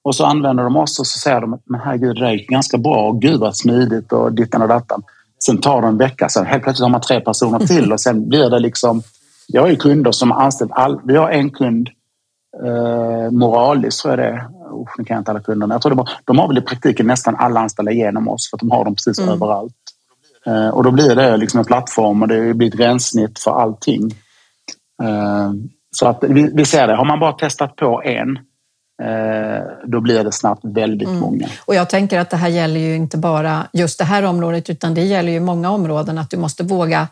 [0.04, 3.12] Och så använder de oss och så säger de men herregud, det är ganska bra,
[3.12, 5.04] gud vad smidigt och dittan och dattan.
[5.46, 8.30] Sen tar det en vecka, sen helt plötsligt har man tre personer till och sen
[8.30, 9.02] blir det liksom...
[9.48, 11.90] Jag har ju kunder som har anställt all, Vi har en kund
[12.66, 14.57] eh, Moralis tror jag det är.
[14.82, 15.74] Oh, nu kan jag inte alla kunderna.
[15.74, 18.58] Jag tror det var, de har väl i praktiken nästan alla anställda genom oss för
[18.58, 19.34] att de har dem precis mm.
[19.34, 19.74] överallt.
[20.46, 24.12] Eh, och då blir det liksom en plattform och det blir ett gränssnitt för allting.
[25.04, 25.52] Eh,
[25.92, 26.96] så att vi, vi ser det.
[26.96, 28.38] Har man bara testat på en
[29.04, 31.20] eh, då blir det snabbt väldigt mm.
[31.20, 31.48] många.
[31.66, 34.94] Och jag tänker att det här gäller ju inte bara just det här området utan
[34.94, 37.08] det gäller ju många områden att du måste våga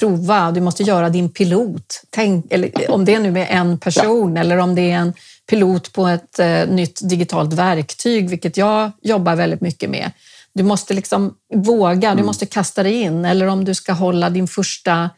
[0.00, 2.02] prova, du måste göra din pilot.
[2.10, 4.40] Tänk, eller om det nu är en person ja.
[4.40, 5.12] eller om det är en
[5.50, 10.10] pilot på ett eh, nytt digitalt verktyg, vilket jag jobbar väldigt mycket med.
[10.54, 12.16] Du måste liksom våga, mm.
[12.16, 13.24] du måste kasta dig in.
[13.24, 15.10] Eller om du ska hålla din första,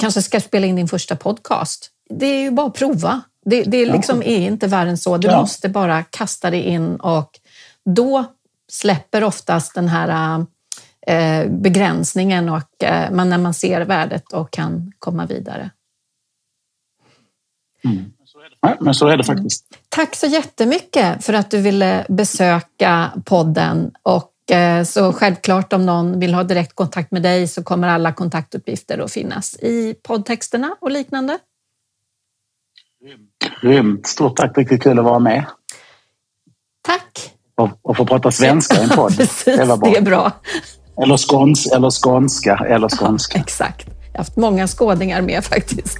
[0.00, 1.90] kanske ska spela in din första podcast.
[2.10, 3.20] Det är ju bara att prova.
[3.46, 5.16] Det, det liksom är inte värre än så.
[5.16, 5.40] Du ja.
[5.40, 7.30] måste bara kasta dig in och
[7.84, 8.24] då
[8.72, 10.46] släpper oftast den här
[11.08, 15.70] Eh, begränsningen och eh, man, när man ser värdet och kan komma vidare.
[17.84, 18.12] Mm.
[18.60, 19.64] Ja, men så är det faktiskt.
[19.88, 26.20] Tack så jättemycket för att du ville besöka podden och eh, så självklart om någon
[26.20, 30.90] vill ha direkt kontakt med dig så kommer alla kontaktuppgifter att finnas i poddtexterna och
[30.90, 31.38] liknande.
[33.62, 34.06] Grymt!
[34.06, 35.44] Stort tack, riktigt kul att vara med.
[36.82, 37.32] Tack!
[37.54, 39.16] Och, och få prata svenska i en podd.
[39.16, 39.90] Precis, det, var bra.
[39.90, 40.32] det är bra.
[41.02, 42.56] Eller, skåns, eller skånska.
[42.68, 43.38] Eller skånska.
[43.46, 43.97] exakt.
[44.18, 45.98] Haft många skådingar med faktiskt.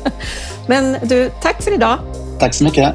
[0.66, 1.98] Men du, tack för idag.
[2.38, 2.94] Tack så mycket.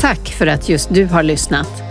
[0.00, 1.82] Tack för att just du har lyssnat.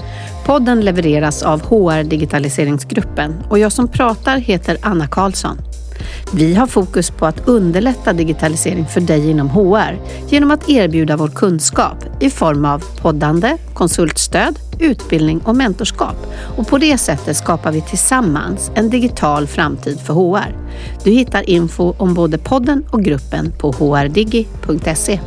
[0.45, 5.70] Podden levereras av HR Digitaliseringsgruppen och jag som pratar heter Anna Karlsson.
[6.33, 9.99] Vi har fokus på att underlätta digitalisering för dig inom HR
[10.29, 16.15] genom att erbjuda vår kunskap i form av poddande, konsultstöd, utbildning och mentorskap.
[16.57, 20.55] Och på det sättet skapar vi tillsammans en digital framtid för HR.
[21.03, 25.19] Du hittar info om både podden och gruppen på hrdigi.se.